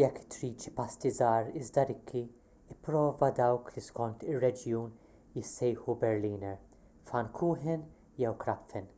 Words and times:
jekk 0.00 0.16
trid 0.36 0.64
xi 0.64 0.72
pasti 0.78 1.12
żgħar 1.18 1.50
iżda 1.60 1.84
rikki 1.90 2.22
ipprova 2.76 3.30
dawk 3.40 3.70
li 3.76 3.84
skont 3.90 4.26
ir-reġjun 4.32 4.90
jissejjħu 5.38 5.98
berliner 6.08 6.60
pfannkuchen 6.90 7.88
jew 8.26 8.36
krapfen 8.46 8.94